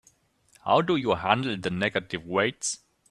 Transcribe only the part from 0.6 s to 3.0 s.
How do you handle the negative weights?